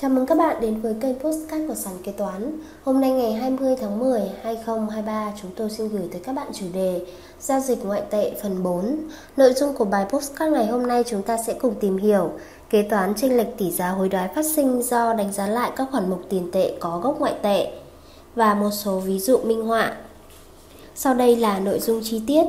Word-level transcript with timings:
Chào 0.00 0.10
mừng 0.10 0.26
các 0.26 0.38
bạn 0.38 0.60
đến 0.60 0.80
với 0.80 0.94
kênh 1.00 1.18
Postcard 1.18 1.68
của 1.68 1.74
Sàn 1.74 1.94
Kế 2.04 2.12
Toán. 2.12 2.60
Hôm 2.84 3.00
nay 3.00 3.10
ngày 3.10 3.32
20 3.32 3.76
tháng 3.80 3.98
10, 3.98 4.20
2023 4.42 5.32
chúng 5.42 5.50
tôi 5.56 5.70
xin 5.70 5.88
gửi 5.88 6.08
tới 6.12 6.20
các 6.24 6.32
bạn 6.32 6.46
chủ 6.52 6.66
đề 6.74 7.00
Giao 7.40 7.60
dịch 7.60 7.84
ngoại 7.84 8.02
tệ 8.10 8.32
phần 8.42 8.62
4 8.62 8.96
Nội 9.36 9.52
dung 9.52 9.74
của 9.74 9.84
bài 9.84 10.06
Postcard 10.08 10.52
ngày 10.52 10.66
hôm 10.66 10.86
nay 10.86 11.04
chúng 11.06 11.22
ta 11.22 11.36
sẽ 11.46 11.52
cùng 11.52 11.74
tìm 11.80 11.96
hiểu. 11.96 12.30
Kế 12.70 12.82
toán 12.82 13.14
chênh 13.14 13.36
lệch 13.36 13.58
tỷ 13.58 13.70
giá 13.70 13.88
hối 13.88 14.08
đoái 14.08 14.28
phát 14.34 14.44
sinh 14.46 14.82
do 14.82 15.14
đánh 15.14 15.32
giá 15.32 15.46
lại 15.46 15.70
các 15.76 15.88
khoản 15.90 16.10
mục 16.10 16.22
tiền 16.28 16.50
tệ 16.52 16.72
có 16.80 16.98
gốc 16.98 17.20
ngoại 17.20 17.34
tệ 17.42 17.72
Và 18.34 18.54
một 18.54 18.70
số 18.70 18.98
ví 18.98 19.18
dụ 19.18 19.38
minh 19.38 19.66
họa. 19.66 19.96
Sau 20.94 21.14
đây 21.14 21.36
là 21.36 21.58
nội 21.58 21.80
dung 21.80 22.00
chi 22.04 22.22
tiết. 22.26 22.44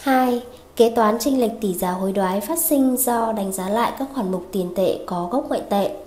2. 0.00 0.42
Kế 0.76 0.90
toán 0.90 1.18
chênh 1.18 1.40
lệch 1.40 1.60
tỷ 1.60 1.74
giá 1.74 1.90
hối 1.90 2.12
đoái 2.12 2.40
phát 2.40 2.58
sinh 2.58 2.96
do 2.96 3.32
đánh 3.32 3.52
giá 3.52 3.68
lại 3.68 3.92
các 3.98 4.08
khoản 4.14 4.32
mục 4.32 4.46
tiền 4.52 4.72
tệ 4.76 4.98
có 5.06 5.28
gốc 5.32 5.48
ngoại 5.48 5.62
tệ. 5.70 6.03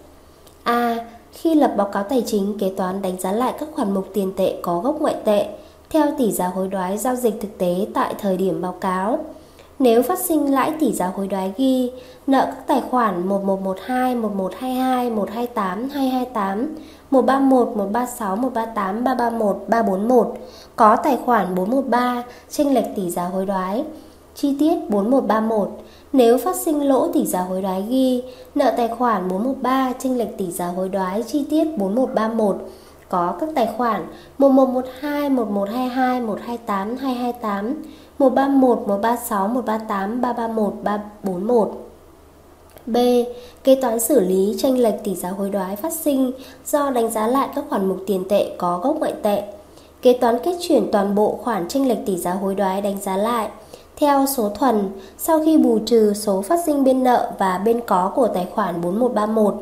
A. 0.68 0.98
Khi 1.32 1.56
lập 1.56 1.74
báo 1.78 1.88
cáo 1.88 2.04
tài 2.04 2.24
chính, 2.26 2.58
kế 2.60 2.74
toán 2.78 3.02
đánh 3.02 3.20
giá 3.20 3.32
lại 3.32 3.54
các 3.60 3.70
khoản 3.76 3.94
mục 3.94 4.08
tiền 4.14 4.34
tệ 4.38 4.56
có 4.62 4.80
gốc 4.80 5.02
ngoại 5.02 5.16
tệ 5.26 5.48
theo 5.90 6.06
tỷ 6.18 6.32
giá 6.32 6.48
hối 6.48 6.68
đoái 6.68 6.98
giao 6.98 7.16
dịch 7.16 7.34
thực 7.42 7.58
tế 7.58 7.88
tại 7.94 8.16
thời 8.20 8.38
điểm 8.38 8.62
báo 8.62 8.72
cáo. 8.72 9.20
Nếu 9.80 10.04
phát 10.04 10.20
sinh 10.20 10.54
lãi 10.54 10.74
tỷ 10.80 10.94
giá 10.94 11.08
hối 11.08 11.28
đoái 11.28 11.54
ghi 11.58 11.92
nợ 12.28 12.46
các 12.46 12.68
tài 12.68 12.82
khoản 12.92 13.28
1112, 13.28 14.16
1122, 14.16 15.10
128, 15.10 15.90
228, 15.90 16.76
131, 17.12 17.68
136, 17.68 18.36
138, 18.36 19.04
331, 19.04 19.66
341 19.68 20.34
có 20.76 20.96
tài 20.96 21.18
khoản 21.26 21.56
413 21.56 22.24
chênh 22.50 22.74
lệch 22.74 22.96
tỷ 22.96 23.10
giá 23.10 23.24
hối 23.24 23.46
đoái. 23.46 23.84
Chi 24.36 24.56
tiết 24.60 24.90
4131 24.90 25.70
nếu 26.14 26.38
phát 26.38 26.56
sinh 26.56 26.88
lỗ 26.88 27.12
tỷ 27.12 27.26
giá 27.26 27.42
hối 27.42 27.62
đoái 27.62 27.86
ghi 27.90 28.24
nợ 28.56 28.74
tài 28.78 28.88
khoản 28.88 29.28
413 29.28 29.94
chênh 30.00 30.18
lệch 30.18 30.38
tỷ 30.38 30.52
giá 30.52 30.68
hối 30.68 30.90
đoái 30.90 31.24
chi 31.24 31.46
tiết 31.50 31.78
4131 31.78 32.58
có 33.10 33.36
các 33.40 33.50
tài 33.56 33.70
khoản 33.78 34.08
1112, 34.38 35.30
1122, 35.30 36.22
128, 36.22 36.98
228, 36.98 37.84
131, 38.20 38.78
136, 38.88 39.48
138, 39.48 40.22
331, 40.22 40.74
341. 40.84 41.72
B. 42.86 42.98
Kế 43.64 43.76
toán 43.76 44.00
xử 44.00 44.20
lý 44.20 44.56
tranh 44.58 44.78
lệch 44.78 45.04
tỷ 45.04 45.16
giá 45.16 45.30
hối 45.30 45.50
đoái 45.50 45.76
phát 45.76 45.94
sinh 45.94 46.32
do 46.66 46.90
đánh 46.90 47.12
giá 47.12 47.28
lại 47.28 47.50
các 47.56 47.66
khoản 47.70 47.86
mục 47.86 47.98
tiền 48.08 48.24
tệ 48.30 48.56
có 48.58 48.80
gốc 48.84 48.96
ngoại 49.00 49.14
tệ. 49.24 49.44
Kế 50.02 50.14
toán 50.14 50.38
kết 50.44 50.58
chuyển 50.62 50.92
toàn 50.92 51.16
bộ 51.16 51.40
khoản 51.44 51.68
tranh 51.68 51.88
lệch 51.88 52.06
tỷ 52.06 52.18
giá 52.18 52.34
hối 52.34 52.56
đoái 52.56 52.82
đánh 52.82 53.02
giá 53.02 53.18
lại 53.18 53.50
theo 53.98 54.26
số 54.26 54.50
thuần, 54.50 54.90
sau 55.18 55.42
khi 55.46 55.58
bù 55.58 55.80
trừ 55.86 56.14
số 56.14 56.42
phát 56.42 56.60
sinh 56.66 56.84
bên 56.84 57.04
nợ 57.04 57.32
và 57.38 57.58
bên 57.66 57.82
có 57.88 58.12
của 58.16 58.28
tài 58.28 58.48
khoản 58.54 58.82
4131 58.82 59.56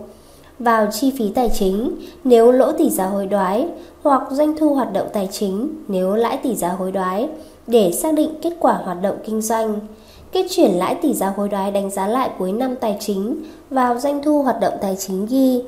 vào 0.60 0.88
chi 0.92 1.14
phí 1.18 1.32
tài 1.36 1.50
chính 1.50 1.98
nếu 2.24 2.52
lỗ 2.52 2.72
tỷ 2.72 2.90
giá 2.90 3.06
hối 3.06 3.26
đoái 3.26 3.68
hoặc 4.04 4.22
doanh 4.32 4.58
thu 4.58 4.74
hoạt 4.74 4.94
động 4.94 5.08
tài 5.14 5.30
chính 5.32 5.70
nếu 5.88 6.16
lãi 6.16 6.38
tỷ 6.38 6.56
giá 6.56 6.70
hối 6.70 6.92
đoái 6.92 7.30
để 7.68 7.92
xác 7.92 8.14
định 8.14 8.30
kết 8.42 8.54
quả 8.60 8.74
hoạt 8.74 9.02
động 9.02 9.16
kinh 9.26 9.42
doanh. 9.42 9.80
Kết 10.32 10.46
chuyển 10.50 10.72
lãi 10.72 10.96
tỷ 10.96 11.14
giá 11.14 11.34
hối 11.36 11.50
đoái 11.50 11.72
đánh 11.72 11.90
giá 11.90 12.08
lại 12.08 12.30
cuối 12.40 12.52
năm 12.52 12.76
tài 12.76 12.98
chính 13.00 13.44
vào 13.70 14.00
doanh 14.00 14.24
thu 14.24 14.42
hoạt 14.44 14.60
động 14.60 14.74
tài 14.82 14.96
chính 14.96 15.26
ghi 15.26 15.64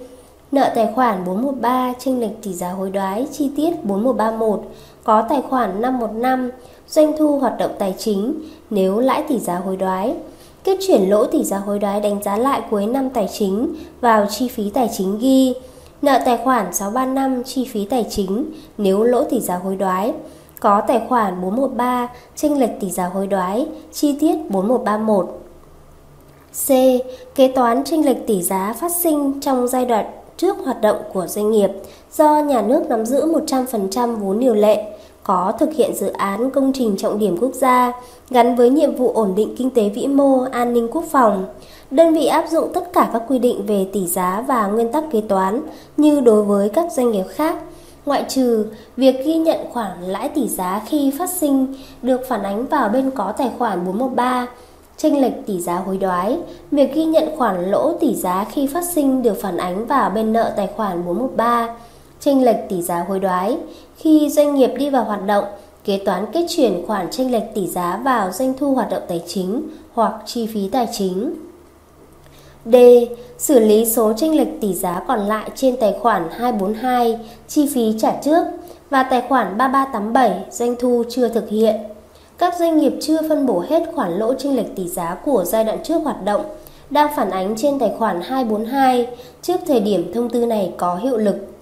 nợ 0.52 0.72
tài 0.76 0.90
khoản 0.96 1.26
413 1.26 1.94
chênh 2.00 2.20
lệch 2.20 2.44
tỷ 2.44 2.54
giá 2.54 2.72
hối 2.72 2.90
đoái 2.90 3.28
chi 3.32 3.52
tiết 3.56 3.72
4131 3.84 4.62
có 5.04 5.26
tài 5.30 5.42
khoản 5.42 5.82
515 5.82 6.50
doanh 6.90 7.18
thu 7.18 7.40
hoạt 7.40 7.58
động 7.58 7.72
tài 7.80 7.96
chính 7.98 8.42
nếu 8.70 9.00
lãi 9.00 9.24
tỷ 9.28 9.40
giá 9.40 9.56
hối 9.56 9.78
đoái. 9.78 10.16
Kết 10.64 10.78
chuyển 10.88 11.10
lỗ 11.10 11.26
tỷ 11.26 11.44
giá 11.44 11.58
hối 11.58 11.80
đoái 11.80 12.02
đánh 12.02 12.24
giá 12.24 12.38
lại 12.38 12.62
cuối 12.70 12.86
năm 12.86 13.10
tài 13.10 13.30
chính 13.38 13.76
vào 14.02 14.26
chi 14.30 14.48
phí 14.48 14.70
tài 14.70 14.90
chính 14.98 15.20
ghi, 15.20 15.54
nợ 16.02 16.20
tài 16.26 16.38
khoản 16.38 16.74
635 16.74 17.44
chi 17.44 17.66
phí 17.66 17.86
tài 17.86 18.06
chính 18.10 18.46
nếu 18.78 19.04
lỗ 19.04 19.24
tỷ 19.24 19.40
giá 19.40 19.58
hối 19.58 19.76
đoái. 19.76 20.14
Có 20.60 20.82
tài 20.88 21.02
khoản 21.10 21.42
413 21.42 22.08
chênh 22.36 22.60
lệch 22.60 22.80
tỷ 22.80 22.92
giá 22.92 23.06
hối 23.06 23.28
đoái, 23.28 23.68
chi 23.92 24.16
tiết 24.20 24.36
4131. 24.50 25.28
C. 26.68 26.70
Kế 27.36 27.48
toán 27.48 27.84
chênh 27.84 28.06
lệch 28.06 28.28
tỷ 28.28 28.42
giá 28.42 28.76
phát 28.80 28.92
sinh 28.92 29.42
trong 29.42 29.68
giai 29.68 29.86
đoạn 29.86 30.06
trước 30.38 30.58
hoạt 30.66 30.82
động 30.82 30.98
của 31.14 31.28
doanh 31.28 31.52
nghiệp 31.52 31.70
do 32.14 32.40
nhà 32.40 32.62
nước 32.62 32.84
nắm 32.90 33.06
giữ 33.06 33.26
100% 33.26 34.16
vốn 34.16 34.40
điều 34.40 34.54
lệ 34.54 34.86
có 35.28 35.54
thực 35.60 35.74
hiện 35.74 35.96
dự 35.96 36.08
án 36.08 36.52
công 36.52 36.72
trình 36.74 36.98
trọng 36.98 37.20
điểm 37.20 37.38
quốc 37.42 37.54
gia 37.54 37.92
gắn 38.30 38.56
với 38.56 38.70
nhiệm 38.70 38.96
vụ 38.96 39.12
ổn 39.14 39.34
định 39.36 39.56
kinh 39.58 39.70
tế 39.70 39.90
vĩ 39.90 40.08
mô, 40.08 40.40
an 40.52 40.74
ninh 40.74 40.88
quốc 40.92 41.04
phòng. 41.12 41.46
Đơn 41.92 42.14
vị 42.14 42.26
áp 42.26 42.46
dụng 42.50 42.72
tất 42.74 42.94
cả 42.94 43.10
các 43.14 43.24
quy 43.28 43.40
định 43.40 43.66
về 43.66 43.88
tỷ 43.94 44.08
giá 44.08 44.44
và 44.48 44.68
nguyên 44.68 44.92
tắc 44.92 45.04
kế 45.12 45.22
toán 45.22 45.62
như 45.98 46.20
đối 46.20 46.44
với 46.44 46.70
các 46.70 46.92
doanh 46.92 47.12
nghiệp 47.12 47.26
khác, 47.30 47.56
ngoại 48.06 48.26
trừ 48.28 48.66
việc 48.98 49.26
ghi 49.26 49.36
nhận 49.36 49.58
khoản 49.74 50.02
lãi 50.02 50.30
tỷ 50.30 50.48
giá 50.48 50.82
khi 50.86 51.12
phát 51.20 51.30
sinh 51.30 51.74
được 52.02 52.22
phản 52.28 52.44
ánh 52.44 52.66
vào 52.66 52.90
bên 52.90 53.12
có 53.12 53.32
tài 53.32 53.52
khoản 53.58 53.86
413 53.86 54.48
Tranh 54.98 55.22
lệch 55.22 55.46
tỷ 55.46 55.60
giá 55.60 55.76
hối 55.76 55.98
đoái, 55.98 56.38
việc 56.72 56.94
ghi 56.94 57.06
nhận 57.06 57.38
khoản 57.38 57.72
lỗ 57.72 57.94
tỷ 57.94 58.16
giá 58.16 58.46
khi 58.52 58.68
phát 58.68 58.84
sinh 58.84 59.24
được 59.24 59.42
phản 59.42 59.58
ánh 59.58 59.86
vào 59.86 60.10
bên 60.10 60.34
nợ 60.34 60.54
tài 60.56 60.68
khoản 60.68 61.06
413 61.06 61.76
chênh 62.28 62.44
lệch 62.44 62.70
tỷ 62.70 62.82
giá 62.82 63.06
hối 63.08 63.20
đoái. 63.20 63.58
Khi 63.98 64.30
doanh 64.30 64.56
nghiệp 64.56 64.72
đi 64.78 64.90
vào 64.90 65.04
hoạt 65.04 65.26
động, 65.26 65.46
kế 65.84 65.98
toán 65.98 66.26
kết 66.34 66.46
chuyển 66.50 66.84
khoản 66.88 67.08
chênh 67.12 67.32
lệch 67.32 67.54
tỷ 67.56 67.68
giá 67.68 68.02
vào 68.04 68.32
doanh 68.32 68.54
thu 68.58 68.76
hoạt 68.76 68.90
động 68.90 69.02
tài 69.08 69.24
chính 69.28 69.70
hoặc 69.94 70.14
chi 70.26 70.48
phí 70.48 70.70
tài 70.72 70.88
chính. 70.92 71.34
D. 72.66 72.76
Xử 73.38 73.60
lý 73.60 73.86
số 73.86 74.14
chênh 74.18 74.38
lệch 74.38 74.62
tỷ 74.62 74.74
giá 74.74 75.04
còn 75.08 75.20
lại 75.20 75.50
trên 75.56 75.78
tài 75.80 75.96
khoản 76.02 76.30
242 76.32 77.20
chi 77.48 77.70
phí 77.74 77.94
trả 78.00 78.12
trước 78.24 78.44
và 78.90 79.04
tài 79.04 79.22
khoản 79.30 79.58
3387 79.58 80.46
doanh 80.52 80.76
thu 80.80 81.04
chưa 81.10 81.30
thực 81.30 81.50
hiện. 81.50 81.76
Các 82.38 82.56
doanh 82.60 82.78
nghiệp 82.78 82.94
chưa 83.02 83.30
phân 83.30 83.46
bổ 83.46 83.64
hết 83.70 83.84
khoản 83.96 84.18
lỗ 84.18 84.34
chênh 84.34 84.56
lệch 84.56 84.76
tỷ 84.76 84.88
giá 84.88 85.16
của 85.26 85.44
giai 85.44 85.64
đoạn 85.64 85.78
trước 85.84 86.00
hoạt 86.04 86.26
động 86.26 86.46
đang 86.90 87.16
phản 87.16 87.30
ánh 87.30 87.56
trên 87.58 87.80
tài 87.80 87.92
khoản 87.98 88.22
242 88.22 89.08
trước 89.42 89.58
thời 89.68 89.80
điểm 89.80 90.12
thông 90.14 90.30
tư 90.30 90.46
này 90.46 90.74
có 90.78 90.96
hiệu 90.96 91.18
lực 91.18 91.57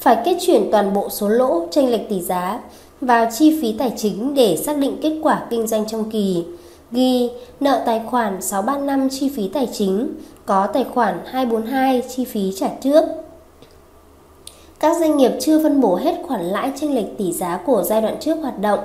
phải 0.00 0.18
kết 0.24 0.36
chuyển 0.40 0.70
toàn 0.72 0.92
bộ 0.92 1.08
số 1.10 1.28
lỗ 1.28 1.66
tranh 1.70 1.88
lệch 1.88 2.08
tỷ 2.08 2.20
giá 2.20 2.60
vào 3.00 3.28
chi 3.38 3.58
phí 3.62 3.72
tài 3.78 3.92
chính 3.96 4.34
để 4.34 4.56
xác 4.56 4.78
định 4.78 4.98
kết 5.02 5.20
quả 5.22 5.46
kinh 5.50 5.66
doanh 5.66 5.86
trong 5.86 6.10
kỳ. 6.10 6.44
Ghi 6.90 7.30
nợ 7.60 7.82
tài 7.86 8.02
khoản 8.06 8.42
635 8.42 9.08
chi 9.08 9.28
phí 9.36 9.48
tài 9.48 9.68
chính, 9.72 10.14
có 10.46 10.66
tài 10.66 10.84
khoản 10.84 11.20
242 11.26 12.02
chi 12.08 12.24
phí 12.24 12.52
trả 12.56 12.68
trước. 12.82 13.04
Các 14.80 14.96
doanh 15.00 15.16
nghiệp 15.16 15.32
chưa 15.40 15.62
phân 15.62 15.80
bổ 15.80 15.96
hết 15.96 16.14
khoản 16.26 16.44
lãi 16.44 16.72
tranh 16.80 16.94
lệch 16.94 17.18
tỷ 17.18 17.32
giá 17.32 17.60
của 17.66 17.82
giai 17.82 18.00
đoạn 18.00 18.16
trước 18.20 18.34
hoạt 18.34 18.58
động 18.58 18.80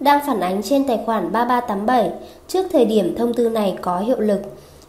đang 0.00 0.20
phản 0.26 0.40
ánh 0.40 0.62
trên 0.62 0.86
tài 0.86 1.00
khoản 1.06 1.32
3387 1.32 2.10
trước 2.48 2.66
thời 2.72 2.84
điểm 2.84 3.14
thông 3.16 3.34
tư 3.34 3.48
này 3.48 3.76
có 3.80 3.98
hiệu 3.98 4.20
lực, 4.20 4.40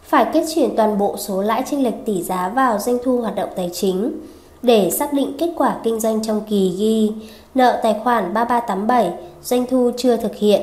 phải 0.03 0.25
kết 0.33 0.45
chuyển 0.55 0.75
toàn 0.75 0.97
bộ 0.97 1.15
số 1.17 1.41
lãi 1.41 1.63
tranh 1.71 1.83
lệch 1.83 2.05
tỷ 2.05 2.23
giá 2.23 2.49
vào 2.49 2.79
doanh 2.79 2.97
thu 3.03 3.17
hoạt 3.17 3.35
động 3.35 3.49
tài 3.55 3.69
chính 3.73 4.11
để 4.63 4.89
xác 4.91 5.13
định 5.13 5.33
kết 5.37 5.49
quả 5.57 5.77
kinh 5.83 5.99
doanh 5.99 6.23
trong 6.23 6.41
kỳ 6.49 6.75
ghi 6.79 7.11
nợ 7.55 7.79
tài 7.83 7.95
khoản 8.03 8.33
3387 8.33 9.11
doanh 9.43 9.65
thu 9.65 9.91
chưa 9.97 10.17
thực 10.17 10.35
hiện, 10.35 10.61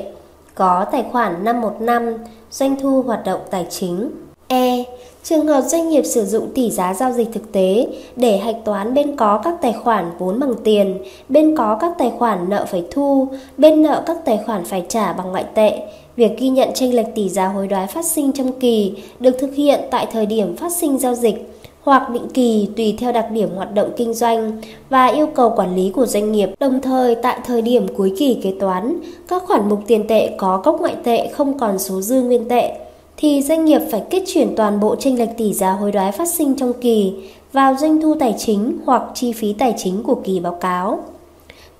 có 0.55 0.85
tài 0.91 1.03
khoản 1.11 1.43
515 1.43 2.13
doanh 2.51 2.75
thu 2.79 3.01
hoạt 3.01 3.25
động 3.25 3.39
tài 3.51 3.67
chính. 3.69 4.11
E. 4.47 4.83
Trường 5.23 5.47
hợp 5.47 5.61
doanh 5.61 5.89
nghiệp 5.89 6.03
sử 6.03 6.25
dụng 6.25 6.51
tỷ 6.55 6.71
giá 6.71 6.93
giao 6.93 7.11
dịch 7.11 7.27
thực 7.33 7.51
tế 7.51 7.87
để 8.15 8.37
hạch 8.37 8.55
toán 8.65 8.93
bên 8.93 9.15
có 9.15 9.41
các 9.43 9.55
tài 9.61 9.73
khoản 9.73 10.11
vốn 10.19 10.39
bằng 10.39 10.53
tiền, 10.63 11.03
bên 11.29 11.55
có 11.57 11.77
các 11.81 11.91
tài 11.97 12.11
khoản 12.17 12.49
nợ 12.49 12.65
phải 12.65 12.83
thu, 12.91 13.27
bên 13.57 13.83
nợ 13.83 14.03
các 14.05 14.17
tài 14.25 14.39
khoản 14.45 14.65
phải 14.65 14.85
trả 14.89 15.13
bằng 15.13 15.31
ngoại 15.31 15.45
tệ. 15.53 15.79
Việc 16.15 16.37
ghi 16.37 16.49
nhận 16.49 16.69
tranh 16.73 16.93
lệch 16.93 17.15
tỷ 17.15 17.29
giá 17.29 17.47
hối 17.47 17.67
đoái 17.67 17.87
phát 17.87 18.05
sinh 18.05 18.31
trong 18.31 18.51
kỳ 18.59 18.93
được 19.19 19.35
thực 19.39 19.55
hiện 19.55 19.79
tại 19.91 20.07
thời 20.11 20.25
điểm 20.25 20.57
phát 20.57 20.71
sinh 20.71 20.97
giao 20.97 21.15
dịch 21.15 21.58
hoặc 21.89 22.09
định 22.09 22.27
kỳ 22.33 22.69
tùy 22.77 22.95
theo 22.97 23.11
đặc 23.11 23.31
điểm 23.31 23.49
hoạt 23.55 23.73
động 23.73 23.89
kinh 23.97 24.13
doanh 24.13 24.61
và 24.89 25.05
yêu 25.05 25.27
cầu 25.27 25.53
quản 25.55 25.75
lý 25.75 25.89
của 25.89 26.05
doanh 26.05 26.31
nghiệp. 26.31 26.49
Đồng 26.59 26.81
thời, 26.81 27.15
tại 27.15 27.39
thời 27.45 27.61
điểm 27.61 27.87
cuối 27.97 28.13
kỳ 28.17 28.39
kế 28.43 28.53
toán, 28.59 28.99
các 29.27 29.43
khoản 29.47 29.69
mục 29.69 29.79
tiền 29.87 30.07
tệ 30.07 30.29
có 30.37 30.61
cốc 30.63 30.81
ngoại 30.81 30.95
tệ 31.03 31.27
không 31.27 31.59
còn 31.59 31.79
số 31.79 32.01
dư 32.01 32.21
nguyên 32.21 32.49
tệ, 32.49 32.71
thì 33.17 33.41
doanh 33.41 33.65
nghiệp 33.65 33.81
phải 33.91 34.03
kết 34.09 34.23
chuyển 34.27 34.55
toàn 34.55 34.79
bộ 34.79 34.95
tranh 34.95 35.19
lệch 35.19 35.37
tỷ 35.37 35.53
giá 35.53 35.71
hối 35.71 35.91
đoái 35.91 36.11
phát 36.11 36.27
sinh 36.27 36.55
trong 36.55 36.73
kỳ 36.81 37.13
vào 37.53 37.75
doanh 37.75 38.01
thu 38.01 38.15
tài 38.19 38.35
chính 38.37 38.77
hoặc 38.85 39.03
chi 39.13 39.33
phí 39.33 39.53
tài 39.53 39.73
chính 39.77 40.03
của 40.03 40.15
kỳ 40.15 40.39
báo 40.39 40.53
cáo. 40.53 40.99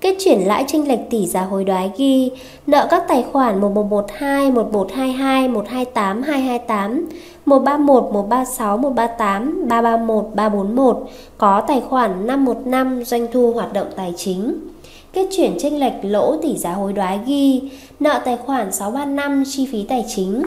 Kết 0.00 0.16
chuyển 0.20 0.38
lãi 0.40 0.64
tranh 0.68 0.88
lệch 0.88 1.10
tỷ 1.10 1.26
giá 1.26 1.42
hối 1.42 1.64
đoái 1.64 1.90
ghi 1.96 2.30
nợ 2.66 2.86
các 2.90 3.04
tài 3.08 3.24
khoản 3.32 3.60
1112, 3.60 4.50
1122, 4.50 5.48
128, 5.48 6.22
228, 6.22 7.08
131, 7.46 8.02
136, 8.12 8.76
138, 8.76 9.68
331, 9.68 10.24
341 10.34 10.98
có 11.38 11.60
tài 11.68 11.80
khoản 11.80 12.26
515 12.26 13.04
doanh 13.04 13.26
thu 13.32 13.52
hoạt 13.52 13.72
động 13.72 13.86
tài 13.96 14.14
chính. 14.16 14.60
Kết 15.12 15.26
chuyển 15.36 15.58
tranh 15.58 15.78
lệch 15.78 15.92
lỗ 16.02 16.36
tỷ 16.42 16.56
giá 16.56 16.72
hối 16.72 16.92
đoái 16.92 17.20
ghi 17.26 17.70
nợ 18.00 18.20
tài 18.24 18.36
khoản 18.36 18.72
635 18.72 19.44
chi 19.46 19.68
phí 19.72 19.84
tài 19.88 20.04
chính 20.08 20.42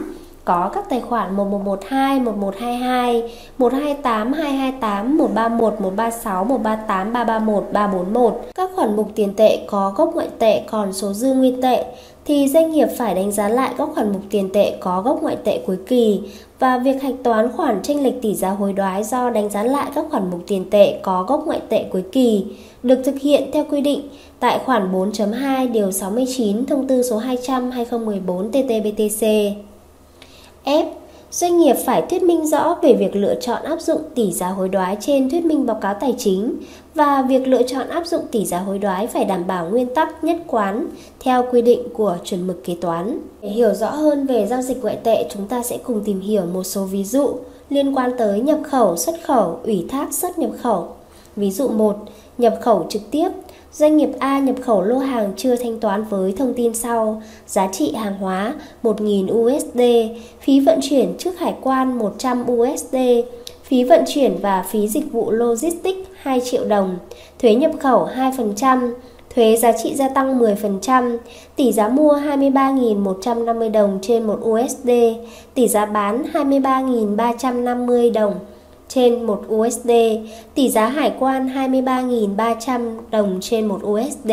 có 0.45 0.69
các 0.74 0.90
tài 0.90 1.01
khoản 1.01 1.36
1112, 1.36 2.19
1122, 2.19 3.24
128, 3.57 4.34
228, 4.34 5.18
131, 5.18 5.74
136, 5.81 6.45
138, 6.45 7.13
331, 7.13 7.63
341. 7.74 8.42
Các 8.56 8.69
khoản 8.75 8.95
mục 8.95 9.12
tiền 9.16 9.34
tệ 9.34 9.60
có 9.68 9.94
gốc 9.98 10.12
ngoại 10.16 10.28
tệ 10.40 10.63
còn 10.72 10.94
số 10.94 11.13
dư 11.13 11.34
nguyên 11.34 11.62
tệ 11.62 11.86
thì 12.25 12.48
doanh 12.48 12.72
nghiệp 12.72 12.88
phải 12.98 13.16
đánh 13.16 13.31
giá 13.31 13.50
lại 13.50 13.74
các 13.78 13.90
khoản 13.95 14.12
mục 14.12 14.22
tiền 14.30 14.50
tệ 14.54 14.78
có 14.80 15.01
gốc 15.01 15.22
ngoại 15.22 15.38
tệ 15.44 15.63
cuối 15.66 15.78
kỳ 15.88 16.22
và 16.60 16.78
việc 16.78 17.01
hạch 17.01 17.16
toán 17.24 17.51
khoản 17.51 17.81
tranh 17.84 18.04
lệch 18.04 18.22
tỷ 18.22 18.36
giá 18.36 18.50
hối 18.50 18.74
đoái 18.74 19.04
do 19.04 19.30
đánh 19.30 19.50
giá 19.50 19.63
lại 19.63 19.92
các 19.96 20.06
khoản 20.12 20.31
mục 20.31 20.39
tiền 20.48 20.69
tệ 20.69 21.00
có 21.01 21.24
gốc 21.24 21.44
ngoại 21.46 21.62
tệ 21.69 21.84
cuối 21.92 22.04
kỳ 22.12 22.46
được 22.84 23.00
thực 23.06 23.19
hiện 23.19 23.50
theo 23.54 23.66
quy 23.69 23.81
định 23.81 24.10
tại 24.39 24.60
khoản 24.66 24.94
4.2 24.94 25.72
điều 25.72 25.92
69 25.92 26.66
thông 26.66 26.88
tư 26.88 27.04
số 27.04 27.18
200 27.18 27.72
2014 27.72 28.51
TT-BTC. 28.51 29.54
F. 30.65 30.86
Doanh 31.31 31.57
nghiệp 31.57 31.75
phải 31.86 32.01
thuyết 32.01 32.24
minh 32.24 32.48
rõ 32.48 32.77
về 32.81 32.94
việc 32.94 33.15
lựa 33.15 33.36
chọn 33.36 33.63
áp 33.63 33.81
dụng 33.81 34.01
tỷ 34.15 34.31
giá 34.31 34.48
hối 34.48 34.69
đoái 34.69 34.98
trên 35.00 35.30
thuyết 35.30 35.45
minh 35.45 35.65
báo 35.65 35.77
cáo 35.81 35.94
tài 36.01 36.15
chính 36.18 36.56
và 36.95 37.21
việc 37.21 37.48
lựa 37.48 37.63
chọn 37.63 37.88
áp 37.89 38.07
dụng 38.07 38.21
tỷ 38.31 38.45
giá 38.45 38.60
hối 38.60 38.80
đoái 38.80 39.07
phải 39.07 39.25
đảm 39.25 39.48
bảo 39.48 39.69
nguyên 39.69 39.94
tắc 39.94 40.24
nhất 40.24 40.38
quán 40.48 40.88
theo 41.19 41.45
quy 41.51 41.62
định 41.62 41.80
của 41.94 42.18
chuẩn 42.24 42.48
mực 42.48 42.63
kế 42.63 42.75
toán. 42.81 43.19
Để 43.42 43.50
hiểu 43.50 43.74
rõ 43.74 43.89
hơn 43.89 44.25
về 44.25 44.48
giao 44.48 44.62
dịch 44.62 44.81
ngoại 44.81 44.98
tệ, 45.04 45.25
chúng 45.33 45.48
ta 45.48 45.63
sẽ 45.63 45.77
cùng 45.77 46.01
tìm 46.06 46.21
hiểu 46.21 46.45
một 46.45 46.63
số 46.63 46.83
ví 46.83 47.04
dụ 47.04 47.36
liên 47.69 47.98
quan 47.98 48.12
tới 48.18 48.39
nhập 48.39 48.60
khẩu, 48.63 48.98
xuất 48.98 49.15
khẩu, 49.24 49.60
ủy 49.63 49.86
thác 49.89 50.13
xuất 50.13 50.39
nhập 50.39 50.51
khẩu. 50.62 50.88
Ví 51.36 51.51
dụ 51.51 51.68
1, 51.68 51.98
nhập 52.38 52.57
khẩu 52.62 52.86
trực 52.89 53.01
tiếp 53.12 53.30
Doanh 53.74 53.98
nghiệp 53.98 54.10
A 54.20 54.40
nhập 54.40 54.56
khẩu 54.62 54.81
lô 54.81 54.98
hàng 54.98 55.34
chưa 55.38 55.56
thanh 55.56 55.80
toán 55.80 56.04
với 56.04 56.34
thông 56.38 56.54
tin 56.54 56.74
sau. 56.74 57.22
Giá 57.48 57.68
trị 57.72 57.94
hàng 57.94 58.18
hóa 58.18 58.54
1.000 58.84 59.34
USD 59.34 59.81
Phí 60.42 60.60
vận 60.60 60.80
chuyển 60.81 61.14
trước 61.18 61.40
hải 61.40 61.56
quan 61.62 61.98
100 61.98 62.46
USD 62.52 62.96
Phí 63.64 63.84
vận 63.84 64.04
chuyển 64.08 64.38
và 64.42 64.66
phí 64.70 64.88
dịch 64.88 65.12
vụ 65.12 65.31
logistics 65.31 66.10
2 66.22 66.42
triệu 66.42 66.66
đồng. 66.66 66.98
Thuế 67.40 67.56
nhập 67.56 67.72
khẩu 67.80 68.08
2% 68.16 68.92
Thuế 69.36 69.56
giá 69.56 69.72
trị 69.72 69.96
gia 69.96 70.10
tăng 70.10 70.40
10%, 70.40 71.18
tỷ 71.56 71.72
giá 71.72 71.88
mua 71.88 72.14
23.150 72.14 73.72
đồng 73.72 74.00
trên 74.02 74.24
1 74.24 74.40
USD, 74.44 74.90
tỷ 75.54 75.68
giá 75.68 75.86
bán 75.86 76.24
23.350 76.34 78.14
đồng 78.14 78.34
trên 78.88 79.24
1 79.25 79.41
USD, 79.53 79.91
tỷ 80.56 80.69
giá 80.69 80.88
hải 80.88 81.13
quan 81.19 81.47
23.300 81.47 82.97
đồng 83.12 83.38
trên 83.41 83.65
1 83.65 83.80
USD. 83.85 84.31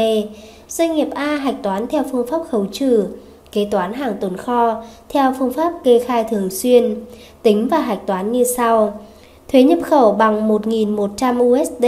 Doanh 0.69 0.97
nghiệp 0.97 1.09
A 1.15 1.37
hạch 1.37 1.63
toán 1.63 1.87
theo 1.87 2.03
phương 2.13 2.27
pháp 2.27 2.41
khấu 2.51 2.67
trừ, 2.73 3.07
kế 3.53 3.69
toán 3.71 3.93
hàng 3.93 4.15
tồn 4.21 4.37
kho 4.37 4.83
theo 5.09 5.35
phương 5.39 5.53
pháp 5.53 5.73
kê 5.85 5.99
khai 5.99 6.25
thường 6.25 6.51
xuyên, 6.51 6.97
tính 7.43 7.69
và 7.69 7.81
hạch 7.81 8.07
toán 8.07 8.33
như 8.33 8.45
sau. 8.45 9.01
Thuế 9.53 9.63
nhập 9.63 9.79
khẩu 9.83 10.13
bằng 10.13 10.49
1.100 10.49 11.43
USD 11.43 11.85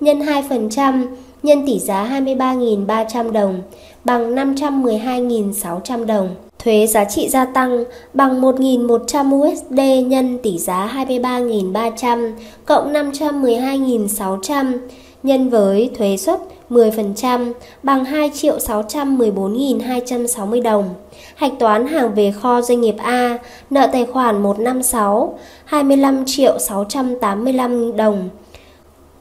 nhân 0.00 0.20
2% 0.20 1.06
nhân 1.42 1.66
tỷ 1.66 1.78
giá 1.78 2.08
23.300 2.08 3.32
đồng 3.32 3.62
bằng 4.04 4.34
512.600 4.34 6.06
đồng. 6.06 6.34
Thuế 6.66 6.86
giá 6.86 7.04
trị 7.04 7.28
gia 7.28 7.44
tăng 7.44 7.84
bằng 8.14 8.42
1.100 8.42 9.40
USD 9.40 9.80
nhân 10.06 10.38
tỷ 10.42 10.58
giá 10.58 11.04
23.300 11.08 12.32
cộng 12.64 12.92
512.600 12.92 14.78
nhân 15.22 15.50
với 15.50 15.90
thuế 15.98 16.16
suất 16.16 16.40
10% 16.70 17.52
bằng 17.82 18.04
2 18.04 18.30
triệu 18.34 18.58
614.260 18.58 20.62
đồng. 20.62 20.94
Hạch 21.34 21.52
toán 21.58 21.86
hàng 21.86 22.14
về 22.14 22.32
kho 22.32 22.62
doanh 22.62 22.80
nghiệp 22.80 22.96
A, 22.98 23.38
nợ 23.70 23.88
tài 23.92 24.06
khoản 24.06 24.42
156, 24.42 25.38
25 25.64 26.24
triệu 26.26 26.58
685 26.58 27.96
đồng 27.96 28.28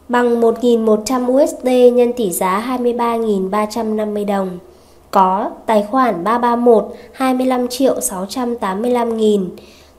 bằng 0.09 0.41
1.100 0.41 1.43
USD 1.43 1.67
nhân 1.93 2.13
tỷ 2.13 2.31
giá 2.31 2.77
23.350 2.79 4.25
đồng 4.25 4.59
có, 5.15 5.49
tài 5.65 5.83
khoản 5.91 6.23
331 6.23 6.85
25 7.13 7.67
triệu 7.67 8.01
685 8.01 9.17
nghìn. 9.17 9.49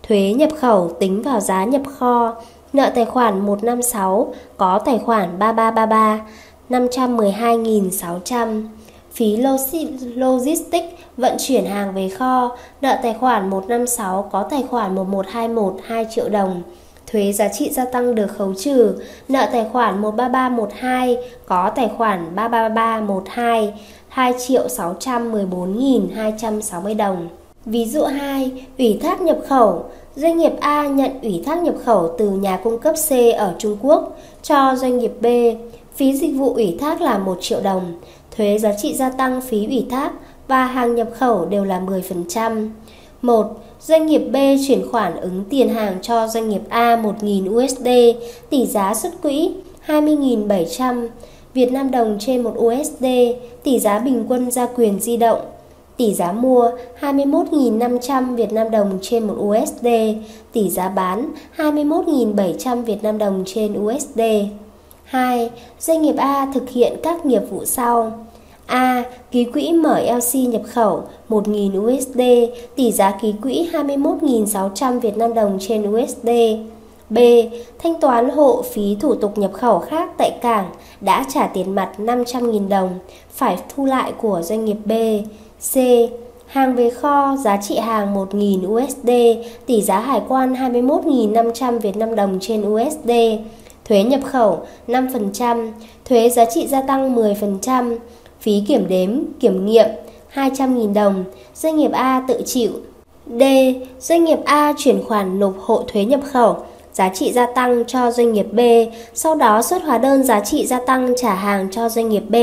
Thuế 0.02 0.34
nhập 0.36 0.50
khẩu 0.60 0.90
tính 1.00 1.22
vào 1.22 1.40
giá 1.40 1.64
nhập 1.64 1.82
kho, 1.98 2.34
nợ 2.72 2.90
tài 2.94 3.04
khoản 3.04 3.40
156 3.40 4.34
có 4.56 4.78
tài 4.78 4.98
khoản 4.98 5.38
3333 5.38 6.20
512.600 6.70 8.62
phí 9.12 9.36
logistics 10.14 10.94
vận 11.16 11.36
chuyển 11.38 11.64
hàng 11.64 11.94
về 11.94 12.08
kho, 12.08 12.56
nợ 12.80 12.96
tài 13.02 13.14
khoản 13.20 13.50
156 13.50 14.28
có 14.32 14.42
tài 14.42 14.64
khoản 14.70 14.94
1121 14.94 15.74
2 15.84 16.06
triệu 16.10 16.28
đồng 16.28 16.62
thuế 17.06 17.32
giá 17.32 17.48
trị 17.48 17.70
gia 17.72 17.84
tăng 17.84 18.14
được 18.14 18.26
khấu 18.26 18.54
trừ, 18.54 18.94
nợ 19.28 19.48
tài 19.52 19.66
khoản 19.72 20.02
13312 20.02 21.16
có 21.46 21.70
tài 21.76 21.90
khoản 21.96 22.34
33312 22.34 23.74
2 24.08 24.34
triệu 24.46 24.66
614.260 24.66 26.96
đồng. 26.96 27.28
Ví 27.66 27.84
dụ 27.84 28.04
2, 28.04 28.64
ủy 28.78 28.98
thác 29.02 29.20
nhập 29.20 29.38
khẩu. 29.48 29.84
Doanh 30.16 30.38
nghiệp 30.38 30.52
A 30.60 30.86
nhận 30.86 31.20
ủy 31.22 31.42
thác 31.46 31.62
nhập 31.62 31.74
khẩu 31.84 32.14
từ 32.18 32.30
nhà 32.30 32.56
cung 32.56 32.78
cấp 32.78 32.94
C 33.08 33.12
ở 33.36 33.54
Trung 33.58 33.76
Quốc 33.82 34.18
cho 34.42 34.74
doanh 34.76 34.98
nghiệp 34.98 35.12
B. 35.20 35.26
Phí 35.96 36.16
dịch 36.16 36.36
vụ 36.36 36.54
ủy 36.54 36.76
thác 36.80 37.00
là 37.00 37.18
1 37.18 37.38
triệu 37.40 37.60
đồng. 37.60 38.00
Thuế 38.36 38.58
giá 38.58 38.72
trị 38.82 38.94
gia 38.94 39.10
tăng 39.10 39.40
phí 39.40 39.66
ủy 39.66 39.86
thác 39.90 40.12
và 40.48 40.64
hàng 40.64 40.94
nhập 40.94 41.08
khẩu 41.18 41.46
đều 41.46 41.64
là 41.64 41.80
10%. 41.80 42.70
1. 43.22 43.65
Doanh 43.80 44.06
nghiệp 44.06 44.22
B 44.32 44.36
chuyển 44.68 44.90
khoản 44.90 45.16
ứng 45.16 45.44
tiền 45.50 45.68
hàng 45.68 45.98
cho 46.02 46.28
doanh 46.28 46.48
nghiệp 46.48 46.62
A 46.68 46.96
1.000 46.96 47.64
USD, 47.64 47.88
tỷ 48.50 48.66
giá 48.66 48.94
xuất 48.94 49.22
quỹ 49.22 49.50
20.700 49.86 51.08
Việt 51.54 51.72
Nam 51.72 51.90
đồng 51.90 52.16
trên 52.20 52.42
1 52.42 52.54
USD, 52.58 53.04
tỷ 53.62 53.78
giá 53.78 53.98
bình 53.98 54.24
quân 54.28 54.50
gia 54.50 54.66
quyền 54.66 55.00
di 55.00 55.16
động. 55.16 55.40
Tỷ 55.96 56.14
giá 56.14 56.32
mua 56.32 56.70
21.500 57.00 58.36
Việt 58.36 58.52
Nam 58.52 58.70
đồng 58.70 58.98
trên 59.02 59.26
1 59.26 59.34
USD, 59.38 59.86
tỷ 60.52 60.70
giá 60.70 60.88
bán 60.88 61.32
21.700 61.56 62.82
Việt 62.82 63.02
Nam 63.02 63.18
đồng 63.18 63.42
trên 63.46 63.84
USD. 63.86 64.20
2. 65.04 65.50
Doanh 65.80 66.02
nghiệp 66.02 66.14
A 66.18 66.50
thực 66.54 66.70
hiện 66.70 66.96
các 67.02 67.26
nghiệp 67.26 67.42
vụ 67.50 67.64
sau. 67.64 68.12
A. 68.66 69.04
Ký 69.30 69.44
quỹ 69.44 69.72
MLC 69.72 70.34
nhập 70.34 70.62
khẩu 70.64 71.02
1.000 71.28 71.96
USD, 71.96 72.20
tỷ 72.76 72.92
giá 72.92 73.10
ký 73.10 73.34
quỹ 73.42 73.68
21.600 73.72 75.00
Việt 75.00 75.16
Nam 75.16 75.34
đồng 75.34 75.58
trên 75.60 75.92
USD. 75.94 76.28
B. 77.10 77.18
Thanh 77.78 78.00
toán 78.00 78.30
hộ 78.30 78.62
phí 78.72 78.96
thủ 79.00 79.14
tục 79.14 79.38
nhập 79.38 79.52
khẩu 79.52 79.78
khác 79.78 80.10
tại 80.18 80.30
cảng 80.42 80.70
đã 81.00 81.24
trả 81.28 81.46
tiền 81.46 81.74
mặt 81.74 81.92
500.000 81.98 82.68
đồng, 82.68 82.98
phải 83.30 83.58
thu 83.68 83.84
lại 83.84 84.12
của 84.20 84.42
doanh 84.42 84.64
nghiệp 84.64 84.76
B. 84.84 84.92
C. 85.72 85.76
Hàng 86.46 86.76
về 86.76 86.90
kho, 86.90 87.36
giá 87.36 87.56
trị 87.56 87.76
hàng 87.76 88.14
1.000 88.14 88.84
USD, 88.84 89.10
tỷ 89.66 89.82
giá 89.82 90.00
hải 90.00 90.20
quan 90.28 90.54
21.500 90.54 91.78
Việt 91.78 91.96
Nam 91.96 92.14
đồng 92.14 92.38
trên 92.40 92.74
USD. 92.74 93.10
Thuế 93.84 94.02
nhập 94.02 94.20
khẩu 94.24 94.60
5%, 94.88 95.72
thuế 96.04 96.28
giá 96.28 96.44
trị 96.44 96.66
gia 96.66 96.82
tăng 96.82 97.16
10%, 97.16 97.96
phí 98.40 98.62
kiểm 98.68 98.88
đếm, 98.88 99.10
kiểm 99.40 99.66
nghiệm 99.66 99.88
200.000 100.34 100.94
đồng, 100.94 101.24
doanh 101.54 101.76
nghiệp 101.76 101.92
A 101.92 102.24
tự 102.28 102.42
chịu. 102.44 102.70
D. 103.26 103.42
Doanh 103.98 104.24
nghiệp 104.24 104.38
A 104.44 104.74
chuyển 104.78 105.02
khoản 105.02 105.38
nộp 105.38 105.54
hộ 105.60 105.82
thuế 105.88 106.04
nhập 106.04 106.20
khẩu 106.24 106.56
giá 106.92 107.08
trị 107.14 107.32
gia 107.32 107.46
tăng 107.46 107.84
cho 107.86 108.10
doanh 108.10 108.32
nghiệp 108.32 108.46
B, 108.52 108.60
sau 109.14 109.34
đó 109.34 109.62
xuất 109.62 109.82
hóa 109.82 109.98
đơn 109.98 110.22
giá 110.22 110.40
trị 110.40 110.66
gia 110.66 110.80
tăng 110.86 111.14
trả 111.16 111.34
hàng 111.34 111.68
cho 111.70 111.88
doanh 111.88 112.08
nghiệp 112.08 112.22
B. 112.28 112.34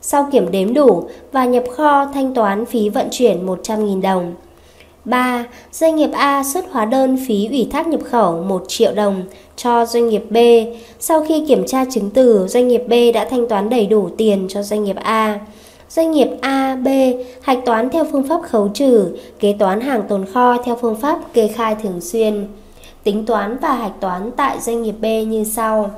Sau 0.00 0.28
kiểm 0.32 0.50
đếm 0.50 0.74
đủ 0.74 1.04
và 1.32 1.44
nhập 1.44 1.64
kho 1.76 2.06
thanh 2.14 2.34
toán 2.34 2.66
phí 2.66 2.88
vận 2.88 3.08
chuyển 3.10 3.46
100.000 3.46 4.00
đồng. 4.00 4.34
3. 5.04 5.44
Doanh 5.72 5.96
nghiệp 5.96 6.10
A 6.12 6.44
xuất 6.44 6.64
hóa 6.70 6.84
đơn 6.84 7.18
phí 7.26 7.48
ủy 7.48 7.68
thác 7.72 7.86
nhập 7.86 8.00
khẩu 8.10 8.42
1 8.42 8.64
triệu 8.68 8.94
đồng 8.94 9.22
cho 9.56 9.86
doanh 9.86 10.08
nghiệp 10.08 10.24
B. 10.30 10.36
Sau 11.00 11.24
khi 11.28 11.44
kiểm 11.48 11.66
tra 11.66 11.84
chứng 11.90 12.10
từ, 12.10 12.46
doanh 12.48 12.68
nghiệp 12.68 12.82
B 12.88 12.92
đã 13.14 13.24
thanh 13.30 13.48
toán 13.48 13.70
đầy 13.70 13.86
đủ 13.86 14.08
tiền 14.18 14.46
cho 14.48 14.62
doanh 14.62 14.84
nghiệp 14.84 14.96
A. 14.96 15.40
Doanh 15.88 16.10
nghiệp 16.10 16.28
A, 16.40 16.76
B 16.84 16.88
hạch 17.42 17.58
toán 17.66 17.90
theo 17.90 18.04
phương 18.12 18.28
pháp 18.28 18.40
khấu 18.42 18.68
trừ, 18.68 19.16
kế 19.38 19.54
toán 19.58 19.80
hàng 19.80 20.02
tồn 20.08 20.26
kho 20.34 20.62
theo 20.64 20.76
phương 20.80 20.96
pháp 20.96 21.18
kê 21.32 21.48
khai 21.48 21.76
thường 21.82 22.00
xuyên. 22.00 22.46
Tính 23.04 23.26
toán 23.26 23.56
và 23.56 23.72
hạch 23.74 24.00
toán 24.00 24.30
tại 24.36 24.60
doanh 24.60 24.82
nghiệp 24.82 24.94
B 25.00 25.04
như 25.04 25.44
sau. 25.44 25.90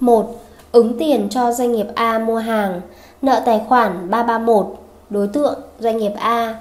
1. 0.00 0.40
Ứng 0.72 0.98
tiền 0.98 1.28
cho 1.30 1.52
doanh 1.52 1.72
nghiệp 1.72 1.86
A 1.94 2.18
mua 2.18 2.36
hàng, 2.36 2.80
nợ 3.22 3.42
tài 3.46 3.60
khoản 3.68 4.10
331, 4.10 4.66
đối 5.10 5.28
tượng 5.28 5.58
doanh 5.78 5.96
nghiệp 5.96 6.12
A 6.18 6.54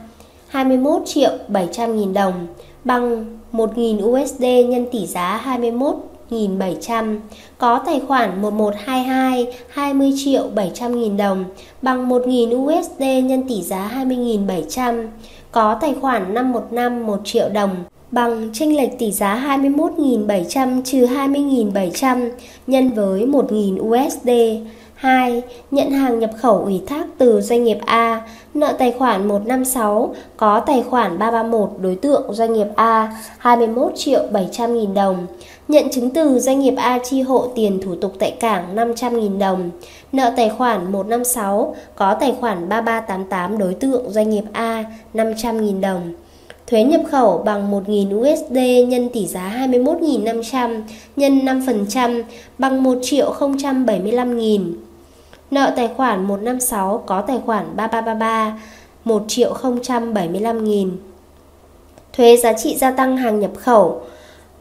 21 0.56 1.02
triệu 1.06 1.30
700 1.48 1.98
nghìn 1.98 2.14
đồng 2.14 2.48
bằng 2.84 3.26
1.000 3.52 4.24
USD 4.24 4.44
nhân 4.70 4.86
tỷ 4.92 5.06
giá 5.06 5.38
21 5.38 5.96
1.700 6.30 7.18
có 7.58 7.80
tài 7.86 8.00
khoản 8.08 8.42
1122 8.42 9.48
20 9.70 10.12
triệu 10.18 10.44
700 10.56 11.00
nghìn 11.00 11.18
đồng 11.18 11.46
bằng 11.82 12.10
1.000 12.10 12.56
USD 12.56 13.00
nhân 13.00 13.44
tỷ 13.50 13.62
giá 13.62 13.92
20.700 13.96 15.08
có 15.52 15.78
tài 15.82 15.94
khoản 16.02 16.34
515 16.34 17.06
1 17.06 17.20
triệu 17.24 17.50
đồng 17.50 17.76
bằng 18.12 18.50
chênh 18.54 18.78
lệch 18.78 19.00
tỷ 19.00 19.12
giá 19.12 19.58
21.700 19.60 20.82
trừ 20.84 21.06
20.700 21.06 22.30
nhân 22.68 22.90
với 22.90 23.26
1.000 23.26 23.80
USD. 23.80 24.30
2. 24.96 25.42
Nhận 25.72 25.92
hàng 25.92 26.20
nhập 26.20 26.30
khẩu 26.42 26.58
ủy 26.58 26.82
thác 26.88 27.06
từ 27.18 27.42
doanh 27.42 27.64
nghiệp 27.64 27.78
A, 27.86 28.22
nợ 28.54 28.74
tài 28.80 28.92
khoản 28.92 29.28
156, 29.28 30.16
có 30.38 30.60
tài 30.60 30.84
khoản 30.90 31.20
331 31.20 31.70
đối 31.82 31.96
tượng 31.96 32.34
doanh 32.34 32.54
nghiệp 32.54 32.68
A 32.76 33.18
21 33.38 33.92
triệu 33.96 34.24
700 34.32 34.74
nghìn 34.74 34.94
đồng. 34.94 35.28
Nhận 35.68 35.90
chứng 35.92 36.10
từ 36.10 36.40
doanh 36.40 36.60
nghiệp 36.60 36.74
A 36.78 37.00
chi 37.04 37.22
hộ 37.22 37.48
tiền 37.56 37.80
thủ 37.84 37.96
tục 37.96 38.14
tại 38.20 38.32
cảng 38.32 38.76
500 38.76 39.20
nghìn 39.20 39.40
đồng. 39.40 39.70
Nợ 40.12 40.34
tài 40.38 40.50
khoản 40.50 40.92
156, 40.92 41.76
có 41.96 42.14
tài 42.14 42.36
khoản 42.40 42.70
3388 42.70 43.58
đối 43.58 43.74
tượng 43.74 44.10
doanh 44.10 44.30
nghiệp 44.30 44.44
A 44.54 44.84
500 45.14 45.66
nghìn 45.66 45.82
đồng. 45.82 46.14
Thuế 46.68 46.84
nhập 46.84 47.02
khẩu 47.12 47.38
bằng 47.46 47.72
1.000 47.72 48.20
USD 48.20 48.88
nhân 48.90 49.10
tỷ 49.14 49.28
giá 49.28 49.68
21.500 49.70 50.82
nhân 51.16 51.40
5% 51.40 52.24
bằng 52.58 52.84
1 52.84 52.98
triệu 53.02 53.34
075.000. 53.40 54.74
Nợ 55.52 55.74
tài 55.76 55.88
khoản 55.88 56.26
156 56.28 57.04
có 57.06 57.22
tài 57.22 57.40
khoản 57.46 57.66
3333 57.76 58.60
1 59.06 59.24
triệu 59.28 59.54
075 60.14 60.64
nghìn. 60.64 60.98
Thuế 62.14 62.38
giá 62.38 62.54
trị 62.54 62.76
gia 62.76 62.92
tăng 62.92 63.18
hàng 63.18 63.40
nhập 63.40 63.52
khẩu 63.58 64.02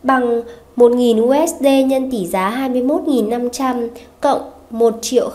bằng 0.02 0.42
1.000 0.76 1.44
USD 1.44 1.66
nhân 1.86 2.10
tỷ 2.10 2.26
giá 2.26 2.68
21.500 2.70 3.88
cộng 4.20 4.50
1 4.70 4.98
triệu 5.02 5.30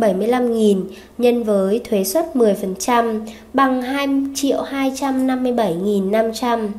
075 0.00 0.52
nghìn 0.52 0.84
nhân 1.18 1.44
với 1.44 1.80
thuế 1.90 2.04
suất 2.04 2.26
10% 2.34 3.20
bằng 3.54 3.82
2 3.82 4.08
triệu 4.34 4.62
257 4.62 5.74
nghìn 5.74 6.10
500. 6.10 6.72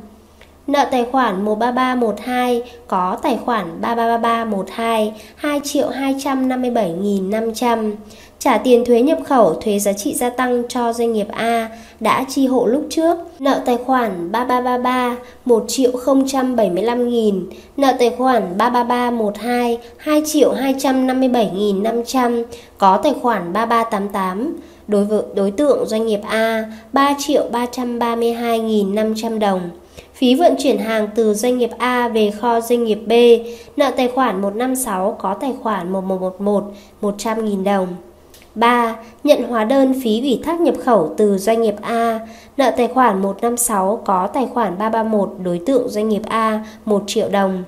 Nợ 0.66 0.88
tài 0.90 1.04
khoản 1.12 1.44
13312 1.44 2.62
có 2.86 3.18
tài 3.22 3.38
khoản 3.44 3.80
333312 3.80 5.12
2 5.36 5.60
triệu 5.64 5.90
257.500 5.90 7.92
trả 8.40 8.58
tiền 8.58 8.84
thuế 8.84 9.02
nhập 9.02 9.18
khẩu, 9.26 9.54
thuế 9.54 9.78
giá 9.78 9.92
trị 9.92 10.14
gia 10.14 10.30
tăng 10.30 10.62
cho 10.68 10.92
doanh 10.92 11.12
nghiệp 11.12 11.26
A 11.30 11.68
đã 12.00 12.24
chi 12.28 12.46
hộ 12.46 12.66
lúc 12.66 12.86
trước, 12.90 13.18
nợ 13.38 13.62
tài 13.66 13.76
khoản 13.76 14.32
3333 14.32 15.16
1 15.44 15.64
triệu 15.68 15.90
075 16.56 17.08
nghìn, 17.08 17.46
nợ 17.76 17.92
tài 17.98 18.10
khoản 18.18 18.58
33312 18.58 19.78
2 19.96 20.22
triệu 20.26 20.52
257 20.52 21.50
nghìn 21.54 21.82
500, 21.82 22.42
có 22.78 22.96
tài 22.96 23.14
khoản 23.22 23.52
3388, 23.52 24.56
đối 24.88 25.04
với 25.04 25.22
đối 25.34 25.50
tượng 25.50 25.86
doanh 25.86 26.06
nghiệp 26.06 26.20
A 26.28 26.64
3 26.92 27.14
triệu 27.18 27.44
332 27.52 28.58
nghìn 28.58 28.94
500 28.94 29.38
đồng. 29.38 29.70
Phí 30.20 30.34
vận 30.34 30.54
chuyển 30.58 30.78
hàng 30.78 31.08
từ 31.14 31.34
doanh 31.34 31.58
nghiệp 31.58 31.70
A 31.78 32.08
về 32.08 32.30
kho 32.30 32.60
doanh 32.60 32.84
nghiệp 32.84 32.98
B, 33.06 33.12
nợ 33.76 33.90
tài 33.96 34.08
khoản 34.08 34.40
156 34.40 35.16
có 35.18 35.34
tài 35.34 35.54
khoản 35.62 35.92
1111 35.92 36.72
100.000 37.02 37.64
đồng. 37.64 37.88
3. 38.54 38.96
Nhận 39.24 39.42
hóa 39.42 39.64
đơn 39.64 40.00
phí 40.02 40.20
ủy 40.20 40.40
thác 40.44 40.60
nhập 40.60 40.74
khẩu 40.84 41.14
từ 41.16 41.38
doanh 41.38 41.62
nghiệp 41.62 41.74
A, 41.82 42.20
nợ 42.56 42.70
tài 42.76 42.88
khoản 42.88 43.22
156 43.22 44.02
có 44.04 44.26
tài 44.26 44.46
khoản 44.54 44.78
331 44.78 45.30
đối 45.44 45.60
tượng 45.66 45.88
doanh 45.88 46.08
nghiệp 46.08 46.22
A 46.28 46.64
1 46.84 47.02
triệu 47.06 47.28
đồng. 47.28 47.64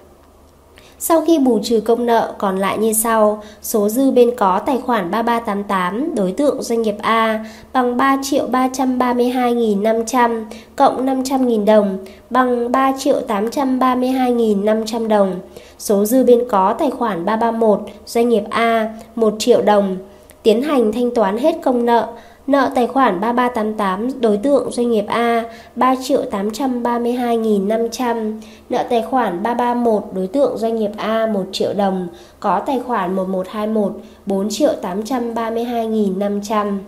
Sau 1.05 1.21
khi 1.21 1.39
bù 1.39 1.59
trừ 1.63 1.81
công 1.81 2.07
nợ 2.07 2.35
còn 2.39 2.59
lại 2.59 2.79
như 2.79 2.93
sau, 2.93 3.43
số 3.63 3.89
dư 3.89 4.11
bên 4.11 4.31
có 4.37 4.59
tài 4.67 4.79
khoản 4.79 5.11
3388 5.11 6.15
đối 6.15 6.33
tượng 6.33 6.63
doanh 6.63 6.83
nghiệp 6.83 6.95
A 7.03 7.45
bằng 7.73 7.97
3 7.97 8.19
triệu 8.23 8.49
332.500 8.49 10.45
cộng 10.77 11.07
500.000 11.07 11.65
đồng 11.65 11.99
bằng 12.31 12.73
3 12.73 12.93
triệu 12.99 13.21
832.500 13.29 15.09
đồng. 15.09 15.35
Số 15.79 16.05
dư 16.05 16.25
bên 16.25 16.45
có 16.49 16.75
tài 16.79 16.91
khoản 16.91 17.25
331 17.25 17.81
doanh 18.07 18.29
nghiệp 18.29 18.45
A 18.51 18.95
1 19.15 19.35
triệu 19.39 19.63
đồng 19.63 19.97
tiến 20.43 20.63
hành 20.63 20.93
thanh 20.93 21.15
toán 21.15 21.39
hết 21.39 21.55
công 21.63 21.87
nợ, 21.87 22.09
nợ 22.53 22.71
tài 22.75 22.87
khoản 22.87 23.21
3388 23.21 24.21
đối 24.21 24.37
tượng 24.37 24.71
doanh 24.71 24.91
nghiệp 24.91 25.05
A 25.09 25.45
3 25.77 25.95
triệu 26.03 26.23
832.500, 26.31 28.41
nợ 28.69 28.85
tài 28.91 29.03
khoản 29.03 29.43
331 29.43 30.03
đối 30.15 30.27
tượng 30.27 30.59
doanh 30.59 30.77
nghiệp 30.77 30.91
A 30.97 31.27
1 31.27 31.45
triệu 31.53 31.75
đồng, 31.75 32.09
có 32.41 32.61
tài 32.67 32.81
khoản 32.87 33.17
1121 33.17 33.93
4 34.27 34.49
triệu 34.51 34.73
832.500. 34.83 36.79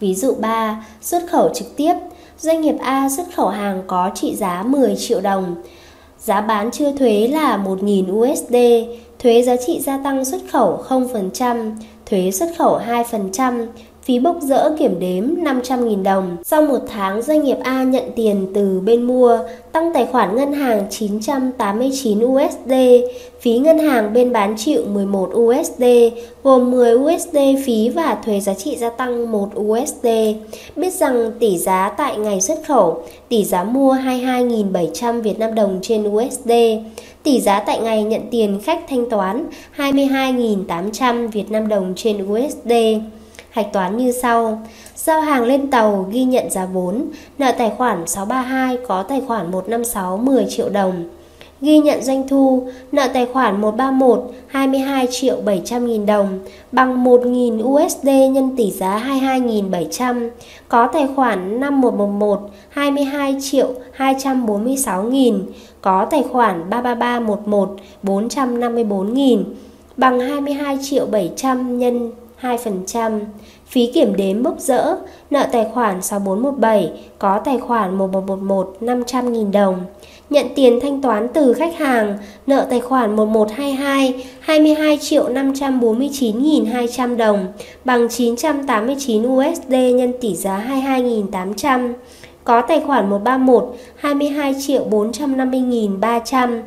Ví 0.00 0.14
dụ 0.14 0.34
3, 0.34 0.84
xuất 1.00 1.22
khẩu 1.30 1.50
trực 1.54 1.76
tiếp, 1.76 1.94
doanh 2.38 2.60
nghiệp 2.60 2.76
A 2.80 3.08
xuất 3.08 3.26
khẩu 3.34 3.48
hàng 3.48 3.82
có 3.86 4.10
trị 4.14 4.34
giá 4.34 4.62
10 4.62 4.96
triệu 4.96 5.20
đồng. 5.20 5.54
Giá 6.18 6.40
bán 6.40 6.70
chưa 6.70 6.92
thuế 6.92 7.28
là 7.32 7.56
1.000 7.56 8.32
USD, 8.32 8.54
thuế 9.18 9.42
giá 9.42 9.56
trị 9.66 9.80
gia 9.80 9.98
tăng 9.98 10.24
xuất 10.24 10.40
khẩu 10.52 10.84
0%, 10.88 11.72
thuế 12.06 12.30
xuất 12.30 12.48
khẩu 12.58 12.78
2%, 12.78 13.66
phí 14.02 14.18
bốc 14.18 14.36
rỡ 14.42 14.70
kiểm 14.78 15.00
đếm 15.00 15.24
500.000 15.44 16.02
đồng. 16.02 16.36
Sau 16.44 16.62
một 16.62 16.78
tháng, 16.88 17.22
doanh 17.22 17.42
nghiệp 17.42 17.56
A 17.62 17.82
nhận 17.82 18.04
tiền 18.16 18.46
từ 18.54 18.80
bên 18.80 19.02
mua, 19.02 19.38
tăng 19.72 19.92
tài 19.94 20.06
khoản 20.06 20.36
ngân 20.36 20.52
hàng 20.52 20.86
989 20.90 22.24
USD, 22.24 22.72
phí 23.40 23.58
ngân 23.58 23.78
hàng 23.78 24.12
bên 24.12 24.32
bán 24.32 24.54
chịu 24.58 24.82
11 24.92 25.30
USD, 25.34 25.84
gồm 26.42 26.70
10 26.70 26.94
USD 26.94 27.36
phí 27.64 27.88
và 27.88 28.18
thuế 28.24 28.40
giá 28.40 28.54
trị 28.54 28.76
gia 28.76 28.90
tăng 28.90 29.32
1 29.32 29.48
USD. 29.60 30.06
Biết 30.76 30.94
rằng 30.94 31.32
tỷ 31.38 31.58
giá 31.58 31.88
tại 31.88 32.16
ngày 32.16 32.40
xuất 32.40 32.58
khẩu, 32.66 33.02
tỷ 33.28 33.44
giá 33.44 33.64
mua 33.64 33.94
22.700 33.94 35.20
Việt 35.20 35.38
Nam 35.38 35.54
đồng 35.54 35.78
trên 35.82 36.04
USD, 36.14 36.52
tỷ 37.22 37.40
giá 37.40 37.60
tại 37.60 37.80
ngày 37.80 38.02
nhận 38.02 38.20
tiền 38.30 38.60
khách 38.62 38.80
thanh 38.88 39.10
toán 39.10 39.46
22.800 39.76 41.28
Việt 41.28 41.50
Nam 41.50 41.68
đồng 41.68 41.92
trên 41.96 42.32
USD. 42.32 42.72
Hạch 43.52 43.72
toán 43.72 43.96
như 43.96 44.12
sau. 44.12 44.62
Giao 44.96 45.20
hàng 45.20 45.44
lên 45.44 45.70
tàu 45.70 46.06
ghi 46.10 46.24
nhận 46.24 46.50
giá 46.50 46.66
vốn, 46.66 47.04
nợ 47.38 47.52
tài 47.58 47.70
khoản 47.78 48.06
632 48.06 48.78
có 48.88 49.02
tài 49.02 49.20
khoản 49.26 49.50
156 49.50 50.16
10 50.16 50.46
triệu 50.48 50.68
đồng. 50.68 51.04
Ghi 51.60 51.78
nhận 51.78 52.02
doanh 52.02 52.28
thu, 52.28 52.68
nợ 52.92 53.08
tài 53.14 53.26
khoản 53.26 53.60
131 53.60 54.30
22 54.46 55.06
triệu 55.10 55.36
700 55.44 55.86
nghìn 55.86 56.06
đồng 56.06 56.38
bằng 56.72 57.04
1.000 57.04 57.62
USD 57.62 58.06
nhân 58.06 58.56
tỷ 58.56 58.70
giá 58.70 58.98
22.700. 58.98 60.30
Có 60.68 60.86
tài 60.86 61.06
khoản 61.16 61.60
5111 61.60 62.40
22 62.68 63.36
triệu 63.40 63.68
246 63.92 65.02
nghìn. 65.02 65.42
Có 65.80 66.06
tài 66.10 66.22
khoản 66.32 66.70
33311 66.70 67.76
454 68.02 69.14
nghìn 69.14 69.44
bằng 69.96 70.20
22 70.20 70.78
triệu 70.82 71.06
700 71.06 71.78
nhân 71.78 72.10
2%. 72.42 73.20
Phí 73.66 73.90
kiểm 73.94 74.16
đếm 74.16 74.42
bốc 74.42 74.60
rỡ, 74.60 74.96
nợ 75.30 75.46
tài 75.52 75.66
khoản 75.74 76.02
6417, 76.02 76.90
có 77.18 77.40
tài 77.44 77.58
khoản 77.58 77.98
1111 77.98 78.76
500.000 78.80 79.50
đồng. 79.52 79.80
Nhận 80.30 80.46
tiền 80.54 80.78
thanh 80.82 81.02
toán 81.02 81.28
từ 81.34 81.52
khách 81.52 81.78
hàng, 81.78 82.18
nợ 82.46 82.66
tài 82.70 82.80
khoản 82.80 83.16
1122 83.16 84.24
22 84.40 84.98
triệu 84.98 85.28
549.200 85.28 87.16
đồng 87.16 87.46
bằng 87.84 88.08
989 88.08 89.26
USD 89.26 89.72
nhân 89.72 90.12
tỷ 90.20 90.36
giá 90.36 90.66
22.800. 90.68 91.92
Có 92.44 92.60
tài 92.60 92.80
khoản 92.80 93.10
131 93.10 93.76
22 93.96 94.54
triệu 94.66 94.86
450.300 94.90 96.62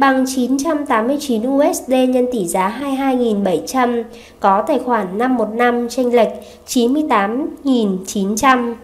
bằng 0.00 0.24
989 0.26 1.42
USD 1.48 1.90
nhân 1.90 2.26
tỷ 2.32 2.46
giá 2.46 2.80
22.700, 2.82 4.04
có 4.40 4.62
tài 4.66 4.78
khoản 4.78 5.18
515 5.18 5.88
tranh 5.88 6.14
lệch 6.14 6.28
98.900. 6.66 8.74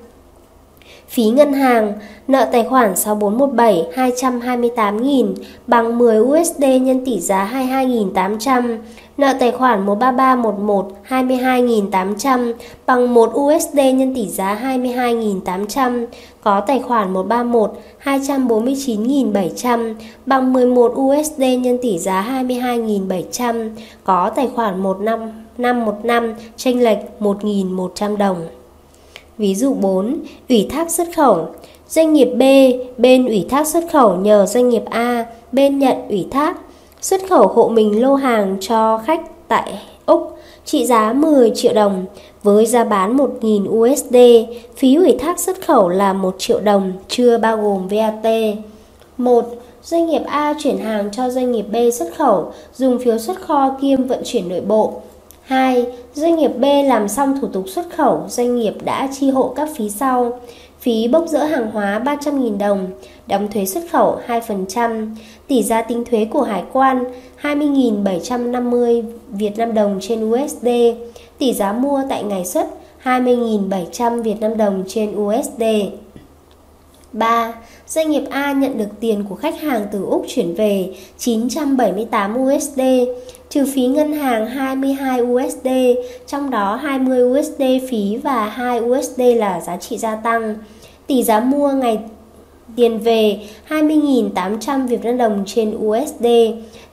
Phí 1.08 1.24
ngân 1.24 1.52
hàng, 1.52 1.92
nợ 2.28 2.48
tài 2.52 2.64
khoản 2.64 2.96
6417 2.96 3.86
228.000 3.94 5.34
bằng 5.66 5.98
10 5.98 6.20
USD 6.20 6.60
nhân 6.60 7.04
tỷ 7.04 7.20
giá 7.20 7.50
22.800, 7.54 8.78
nợ 9.16 9.34
tài 9.40 9.52
khoản 9.52 9.86
13311 9.86 10.92
22.800 11.08 12.52
bằng 12.86 13.14
1 13.14 13.32
USD 13.34 13.76
nhân 13.76 14.14
tỷ 14.14 14.28
giá 14.28 14.60
22.800, 14.62 16.06
có 16.40 16.60
tài 16.60 16.80
khoản 16.80 17.12
131 17.12 17.72
249.700 18.04 19.94
bằng 20.26 20.52
11 20.52 20.92
USD 21.00 21.40
nhân 21.40 21.78
tỷ 21.82 21.98
giá 21.98 22.44
22.700, 22.44 23.70
có 24.04 24.30
tài 24.36 24.48
khoản 24.54 24.82
15515 24.82 26.34
tranh 26.56 26.80
lệch 26.80 26.98
1.100 27.20 28.16
đồng. 28.16 28.46
Ví 29.38 29.54
dụ 29.54 29.74
4. 29.74 30.16
Ủy 30.48 30.66
thác 30.70 30.90
xuất 30.90 31.08
khẩu 31.16 31.48
Doanh 31.88 32.12
nghiệp 32.12 32.28
B, 32.36 32.42
bên 33.00 33.26
ủy 33.26 33.46
thác 33.48 33.66
xuất 33.66 33.84
khẩu 33.92 34.16
nhờ 34.16 34.46
doanh 34.46 34.68
nghiệp 34.68 34.82
A, 34.90 35.26
bên 35.52 35.78
nhận 35.78 36.08
ủy 36.08 36.26
thác 36.30 36.56
xuất 37.00 37.20
khẩu 37.28 37.46
hộ 37.46 37.68
mình 37.68 38.02
lô 38.02 38.14
hàng 38.14 38.56
cho 38.60 38.98
khách 38.98 39.48
tại 39.48 39.78
Úc 40.06 40.38
trị 40.64 40.86
giá 40.86 41.12
10 41.12 41.52
triệu 41.54 41.74
đồng 41.74 42.04
với 42.42 42.66
giá 42.66 42.84
bán 42.84 43.16
1.000 43.16 43.68
USD, 43.68 44.16
phí 44.76 44.94
ủy 44.94 45.16
thác 45.18 45.40
xuất 45.40 45.66
khẩu 45.66 45.88
là 45.88 46.12
1 46.12 46.34
triệu 46.38 46.60
đồng 46.60 46.92
chưa 47.08 47.38
bao 47.38 47.56
gồm 47.56 47.88
VAT. 47.88 48.32
1. 49.18 49.44
Doanh 49.82 50.06
nghiệp 50.06 50.22
A 50.26 50.54
chuyển 50.58 50.78
hàng 50.78 51.08
cho 51.12 51.30
doanh 51.30 51.52
nghiệp 51.52 51.66
B 51.72 51.76
xuất 51.92 52.16
khẩu, 52.16 52.52
dùng 52.74 52.98
phiếu 52.98 53.18
xuất 53.18 53.40
kho 53.40 53.76
kiêm 53.80 54.04
vận 54.04 54.22
chuyển 54.24 54.48
nội 54.48 54.60
bộ. 54.60 54.92
2. 55.42 55.86
Doanh 56.14 56.36
nghiệp 56.36 56.50
B 56.58 56.64
làm 56.84 57.08
xong 57.08 57.40
thủ 57.40 57.48
tục 57.52 57.64
xuất 57.68 57.86
khẩu, 57.96 58.24
doanh 58.28 58.56
nghiệp 58.56 58.74
đã 58.84 59.08
chi 59.12 59.30
hộ 59.30 59.52
các 59.56 59.68
phí 59.76 59.90
sau. 59.90 60.40
Phí 60.86 61.08
bốc 61.08 61.24
dỡ 61.28 61.44
hàng 61.44 61.70
hóa 61.70 62.02
300.000 62.04 62.58
đồng, 62.58 62.86
đóng 63.26 63.48
thuế 63.52 63.64
xuất 63.64 63.84
khẩu 63.92 64.18
2%, 64.26 65.08
tỷ 65.48 65.62
giá 65.62 65.82
tính 65.82 66.04
thuế 66.04 66.24
của 66.24 66.42
hải 66.42 66.64
quan 66.72 67.04
20.750 67.42 69.02
Việt 69.28 69.58
Nam 69.58 69.74
đồng 69.74 69.98
trên 70.02 70.30
USD, 70.30 70.68
tỷ 71.38 71.52
giá 71.52 71.72
mua 71.72 72.02
tại 72.08 72.22
ngày 72.22 72.44
xuất 72.44 72.66
20.700 73.04 74.22
Việt 74.22 74.40
Nam 74.40 74.56
đồng 74.56 74.84
trên 74.88 75.16
USD. 75.16 75.62
3. 77.12 77.52
Doanh 77.86 78.10
nghiệp 78.10 78.24
A 78.30 78.52
nhận 78.52 78.78
được 78.78 79.00
tiền 79.00 79.24
của 79.28 79.34
khách 79.34 79.60
hàng 79.60 79.86
từ 79.92 80.04
Úc 80.04 80.24
chuyển 80.28 80.54
về 80.54 80.94
978 81.18 82.36
USD, 82.42 82.80
trừ 83.48 83.66
phí 83.74 83.86
ngân 83.86 84.12
hàng 84.12 84.46
22 84.46 85.22
USD, 85.22 85.68
trong 86.26 86.50
đó 86.50 86.76
20 86.76 87.40
USD 87.40 87.62
phí 87.90 88.16
và 88.16 88.48
2 88.48 88.80
USD 88.80 89.20
là 89.36 89.60
giá 89.60 89.76
trị 89.76 89.98
gia 89.98 90.16
tăng. 90.16 90.54
Tỷ 91.06 91.22
giá 91.22 91.40
mua 91.40 91.72
ngày 91.72 91.98
tiền 92.76 92.98
về 92.98 93.40
20.800 93.68 94.86
Việt 94.86 95.04
Nam 95.04 95.18
đồng 95.18 95.42
trên 95.46 95.76
USD, 95.76 96.26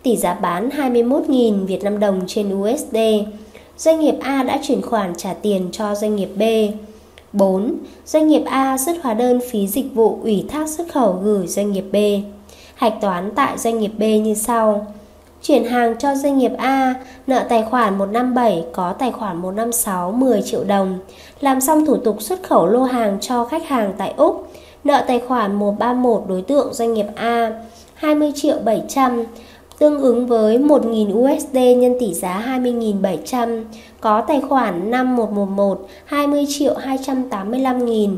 tỷ 0.04 0.18
giá 0.18 0.34
bán 0.34 0.70
21.000 0.70 1.66
Việt 1.66 1.84
Nam 1.84 2.00
đồng 2.00 2.22
trên 2.28 2.62
USD. 2.62 2.98
Doanh 3.78 4.00
nghiệp 4.00 4.16
A 4.22 4.44
đã 4.44 4.60
chuyển 4.64 4.82
khoản 4.82 5.14
trả 5.18 5.34
tiền 5.34 5.70
cho 5.72 5.96
doanh 5.96 6.16
nghiệp 6.16 6.30
B. 6.36 6.42
4. 7.34 7.76
Doanh 8.06 8.28
nghiệp 8.28 8.44
A 8.46 8.78
xuất 8.78 8.94
hóa 9.04 9.14
đơn 9.14 9.40
phí 9.52 9.68
dịch 9.68 9.96
vụ 9.96 10.20
ủy 10.24 10.46
thác 10.50 10.70
xuất 10.70 10.92
khẩu 10.92 11.20
gửi 11.24 11.48
doanh 11.48 11.72
nghiệp 11.72 11.86
B. 11.92 11.96
Hạch 12.76 13.02
toán 13.02 13.32
tại 13.36 13.58
doanh 13.58 13.80
nghiệp 13.80 13.92
B 13.98 14.02
như 14.02 14.34
sau. 14.34 14.94
Chuyển 15.42 15.64
hàng 15.64 15.96
cho 16.00 16.16
doanh 16.16 16.38
nghiệp 16.38 16.52
A, 16.58 16.94
nợ 17.28 17.46
tài 17.50 17.64
khoản 17.64 17.98
157 17.98 18.64
có 18.74 18.94
tài 18.94 19.12
khoản 19.12 19.38
156 19.38 20.12
10 20.12 20.42
triệu 20.42 20.64
đồng. 20.64 21.00
Làm 21.44 21.62
xong 21.62 21.86
thủ 21.86 21.98
tục 21.98 22.22
xuất 22.22 22.44
khẩu 22.44 22.68
lô 22.68 22.84
hàng 22.84 23.18
cho 23.22 23.46
khách 23.46 23.68
hàng 23.68 23.94
tại 23.98 24.14
Úc. 24.18 24.48
Nợ 24.84 25.04
tài 25.08 25.20
khoản 25.20 25.56
131 25.56 26.22
đối 26.28 26.42
tượng 26.42 26.74
doanh 26.74 26.94
nghiệp 26.94 27.06
A 27.16 27.52
20 27.94 28.32
triệu 28.36 28.60
700 28.66 29.24
tương 29.80 30.02
ứng 30.02 30.28
với 30.28 30.58
1.000 30.58 31.14
USD 31.14 31.54
nhân 31.54 31.96
tỷ 32.00 32.14
giá 32.14 32.60
20.700, 32.64 33.64
có 34.02 34.22
tài 34.22 34.42
khoản 34.42 34.92
5111 34.92 35.88
20 36.06 36.46
triệu 36.50 36.74
285 36.76 37.86
nghìn, 37.86 38.18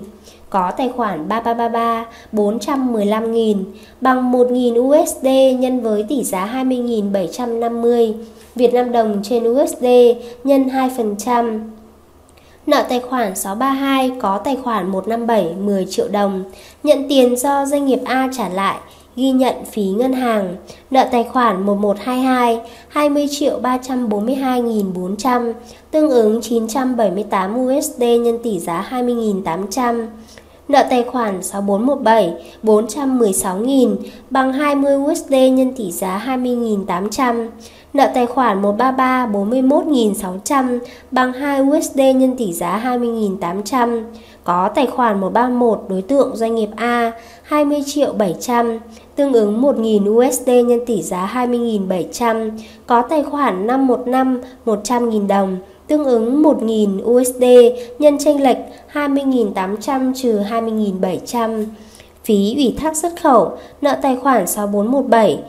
có 0.50 0.72
tài 0.77 0.89
khoản 0.89 1.27
3333 1.27 2.05
415 2.32 3.32
nghìn, 3.32 3.65
bằng 4.01 4.32
1.000 4.32 4.79
USD 4.79 5.27
nhân 5.60 5.82
với 5.82 6.05
tỷ 6.10 6.24
giá 6.24 6.63
20.750 6.63 8.13
Việt 8.55 8.74
Nam 8.74 8.91
đồng 8.91 9.20
trên 9.24 9.44
USD 9.44 9.86
nhân 10.44 10.67
2%. 10.67 11.60
Nợ 12.68 12.84
tài 12.90 13.00
khoản 13.00 13.36
632 13.36 14.12
có 14.22 14.38
tài 14.38 14.58
khoản 14.64 14.92
157 14.92 15.56
10 15.56 15.86
triệu 15.90 16.08
đồng, 16.08 16.44
nhận 16.84 17.06
tiền 17.10 17.36
do 17.36 17.66
doanh 17.66 17.86
nghiệp 17.86 18.00
A 18.06 18.30
trả 18.38 18.50
lại 18.50 18.78
ghi 19.16 19.32
nhận 19.32 19.56
phí 19.72 19.84
ngân 19.84 20.14
hàng, 20.14 20.56
nợ 20.92 21.08
tài 21.12 21.24
khoản 21.24 21.66
1122 21.66 22.60
20 22.88 23.28
triệu 23.32 23.60
342.400, 23.62 25.54
tương 25.92 26.10
ứng 26.10 26.42
978 26.42 27.60
USD 27.60 28.02
nhân 28.02 28.38
tỷ 28.44 28.60
giá 28.60 28.88
20.800. 28.92 30.08
Nợ 30.68 30.84
tài 30.90 31.04
khoản 31.04 31.44
6417 31.44 32.34
416.000 32.64 33.96
bằng 34.30 34.54
20 34.54 34.96
USD 34.96 35.32
nhân 35.32 35.74
tỷ 35.78 35.92
giá 35.92 36.24
20.800. 36.28 37.48
Nợ 37.96 38.08
tài 38.14 38.25
khoản 38.25 38.62
133 38.62 39.28
41.600 39.28 40.80
bằng 41.12 41.34
2 41.34 41.62
USD 41.62 42.00
nhân 42.00 42.36
tỷ 42.38 42.54
giá 42.54 42.82
20.800 42.84 44.03
có 44.44 44.70
tài 44.75 44.86
khoản 44.86 45.20
131 45.20 45.79
đối 45.90 46.01
tượng 46.01 46.36
doanh 46.36 46.55
nghiệp 46.55 46.70
A 46.75 47.12
20 47.44 47.79
triệu 47.86 48.14
700 48.14 48.79
tương 49.16 49.34
ứng 49.34 49.62
1.000 49.62 50.29
USD 50.29 50.50
nhân 50.50 50.79
tỷ 50.86 51.01
giá 51.01 51.31
20.700 51.34 52.51
có 52.88 53.01
tài 53.01 53.24
khoản 53.24 53.68
515 53.68 54.42
100.000 54.66 55.27
đồng 55.27 55.58
tương 55.88 56.05
ứng 56.05 56.44
1.000 56.44 57.03
USD 57.03 57.44
nhân 58.00 58.18
chênh 58.20 58.44
lệch 58.44 58.58
20.800 58.94 60.14
trừ 60.16 60.40
20.700 60.40 61.66
phí 62.24 62.55
ủy 62.55 62.75
thác 62.77 62.98
xuất 62.98 63.22
khẩu 63.22 63.51
nợ 63.81 63.98
tài 64.01 64.16
khoản 64.16 64.48
6417 64.48 65.40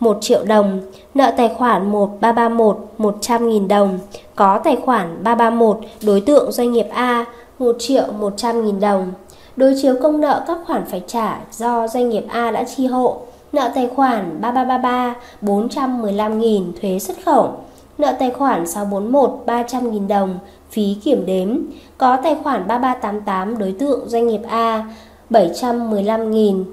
1 0.00 0.18
triệu 0.20 0.44
đồng, 0.44 0.80
nợ 1.14 1.32
tài 1.36 1.48
khoản 1.48 1.90
1331 1.90 2.88
100.000 2.98 3.68
đồng, 3.68 3.98
có 4.34 4.58
tài 4.64 4.76
khoản 4.76 5.24
331 5.24 5.78
đối 6.02 6.20
tượng 6.20 6.52
doanh 6.52 6.72
nghiệp 6.72 6.86
A 6.90 7.24
1 7.58 7.76
triệu 7.78 8.04
100.000 8.20 8.80
đồng. 8.80 9.12
Đối 9.56 9.74
chiếu 9.82 9.94
công 10.02 10.20
nợ 10.20 10.44
các 10.46 10.58
khoản 10.66 10.84
phải 10.84 11.02
trả 11.06 11.38
do 11.52 11.88
doanh 11.88 12.08
nghiệp 12.08 12.24
A 12.28 12.50
đã 12.50 12.64
chi 12.64 12.86
hộ. 12.86 13.16
Nợ 13.52 13.70
tài 13.74 13.88
khoản 13.96 14.40
3333 14.40 15.14
415.000 15.42 16.72
thuế 16.80 16.98
xuất 16.98 17.16
khẩu. 17.24 17.52
Nợ 17.98 18.14
tài 18.18 18.30
khoản 18.30 18.66
641 18.66 19.42
300.000 19.46 20.08
đồng 20.08 20.38
phí 20.70 20.96
kiểm 21.04 21.26
đếm. 21.26 21.58
Có 21.98 22.16
tài 22.16 22.36
khoản 22.42 22.66
3388 22.66 23.58
đối 23.58 23.72
tượng 23.72 24.08
doanh 24.08 24.26
nghiệp 24.26 24.40
A 24.48 24.86
715.000 25.30 26.64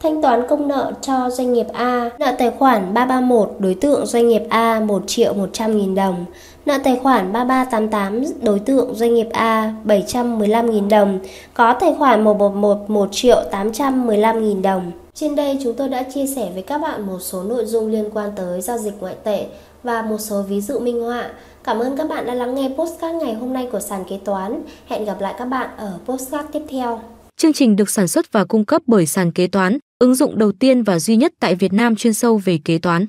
Thanh 0.00 0.22
toán 0.22 0.42
công 0.48 0.68
nợ 0.68 0.92
cho 1.00 1.30
doanh 1.30 1.52
nghiệp 1.52 1.66
A, 1.72 2.10
nợ 2.18 2.32
tài 2.38 2.50
khoản 2.50 2.94
331 2.94 3.56
đối 3.58 3.74
tượng 3.74 4.06
doanh 4.06 4.28
nghiệp 4.28 4.42
A 4.48 4.80
1 4.80 5.02
triệu 5.06 5.34
100 5.34 5.78
nghìn 5.78 5.94
đồng, 5.94 6.24
nợ 6.66 6.78
tài 6.84 7.00
khoản 7.02 7.32
3388 7.32 8.24
đối 8.42 8.58
tượng 8.58 8.94
doanh 8.94 9.14
nghiệp 9.14 9.28
A 9.32 9.74
715 9.84 10.70
nghìn 10.70 10.88
đồng, 10.88 11.18
có 11.54 11.72
tài 11.80 11.94
khoản 11.98 12.24
111 12.24 12.90
1 12.90 13.08
triệu 13.12 13.42
815 13.50 14.44
nghìn 14.44 14.62
đồng. 14.62 14.92
Trên 15.14 15.36
đây 15.36 15.58
chúng 15.62 15.74
tôi 15.74 15.88
đã 15.88 16.02
chia 16.02 16.26
sẻ 16.26 16.50
với 16.54 16.62
các 16.62 16.78
bạn 16.78 17.06
một 17.06 17.18
số 17.20 17.42
nội 17.42 17.64
dung 17.64 17.88
liên 17.88 18.10
quan 18.14 18.30
tới 18.36 18.60
giao 18.60 18.78
dịch 18.78 18.94
ngoại 19.00 19.14
tệ 19.24 19.46
và 19.82 20.02
một 20.02 20.18
số 20.18 20.42
ví 20.42 20.60
dụ 20.60 20.78
minh 20.78 21.02
họa. 21.02 21.30
Cảm 21.64 21.78
ơn 21.78 21.96
các 21.96 22.08
bạn 22.08 22.26
đã 22.26 22.34
lắng 22.34 22.54
nghe 22.54 22.70
postcard 22.78 23.24
ngày 23.24 23.34
hôm 23.34 23.52
nay 23.52 23.68
của 23.72 23.80
sàn 23.80 24.04
kế 24.08 24.18
toán. 24.24 24.62
Hẹn 24.86 25.04
gặp 25.04 25.20
lại 25.20 25.34
các 25.38 25.44
bạn 25.44 25.70
ở 25.76 25.92
postcard 26.06 26.48
tiếp 26.52 26.62
theo. 26.68 27.00
Chương 27.36 27.52
trình 27.52 27.76
được 27.76 27.90
sản 27.90 28.08
xuất 28.08 28.32
và 28.32 28.44
cung 28.44 28.64
cấp 28.64 28.82
bởi 28.86 29.06
sàn 29.06 29.32
kế 29.32 29.46
toán, 29.46 29.78
ứng 29.98 30.14
dụng 30.14 30.38
đầu 30.38 30.52
tiên 30.52 30.82
và 30.82 30.98
duy 30.98 31.16
nhất 31.16 31.32
tại 31.40 31.54
Việt 31.54 31.72
Nam 31.72 31.96
chuyên 31.96 32.14
sâu 32.14 32.38
về 32.38 32.58
kế 32.64 32.78
toán. 32.78 33.06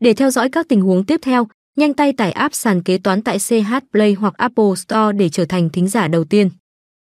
Để 0.00 0.14
theo 0.14 0.30
dõi 0.30 0.48
các 0.48 0.68
tình 0.68 0.80
huống 0.80 1.04
tiếp 1.04 1.20
theo, 1.22 1.48
nhanh 1.76 1.94
tay 1.94 2.12
tải 2.12 2.32
app 2.32 2.54
sàn 2.54 2.82
kế 2.82 2.98
toán 2.98 3.22
tại 3.22 3.38
CH 3.38 3.74
Play 3.92 4.12
hoặc 4.12 4.34
Apple 4.36 4.74
Store 4.76 5.12
để 5.18 5.28
trở 5.28 5.44
thành 5.44 5.70
thính 5.70 5.88
giả 5.88 6.08
đầu 6.08 6.24
tiên. 6.24 6.50